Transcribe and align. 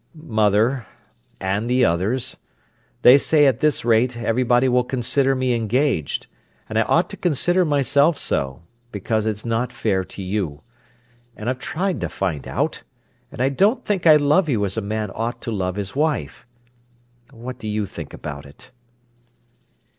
"Mother—and 0.15 1.69
the 1.69 1.85
others. 1.85 2.35
They 3.03 3.19
say 3.19 3.45
at 3.45 3.59
this 3.59 3.85
rate 3.85 4.17
everybody 4.17 4.67
will 4.67 4.83
consider 4.83 5.35
me 5.35 5.53
engaged, 5.53 6.25
and 6.67 6.79
I 6.79 6.81
ought 6.81 7.07
to 7.11 7.17
consider 7.17 7.63
myself 7.63 8.17
so, 8.17 8.63
because 8.91 9.27
it's 9.27 9.45
not 9.45 9.71
fair 9.71 10.03
to 10.03 10.23
you. 10.23 10.63
And 11.35 11.51
I've 11.51 11.59
tried 11.59 12.01
to 12.01 12.09
find 12.09 12.47
out—and 12.47 13.41
I 13.43 13.49
don't 13.49 13.85
think 13.85 14.07
I 14.07 14.15
love 14.15 14.49
you 14.49 14.65
as 14.65 14.75
a 14.75 14.81
man 14.81 15.11
ought 15.13 15.39
to 15.43 15.51
love 15.51 15.75
his 15.75 15.95
wife. 15.95 16.47
What 17.29 17.59
do 17.59 17.67
you 17.67 17.85
think 17.85 18.11
about 18.11 18.47
it?" 18.47 18.71